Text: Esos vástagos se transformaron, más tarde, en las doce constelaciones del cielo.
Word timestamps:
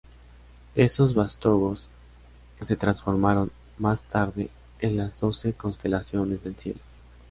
Esos 0.73 1.13
vástagos 1.13 1.87
se 2.59 2.75
transformaron, 2.75 3.51
más 3.77 4.01
tarde, 4.01 4.49
en 4.79 4.97
las 4.97 5.15
doce 5.19 5.53
constelaciones 5.53 6.43
del 6.43 6.55
cielo. 6.55 6.79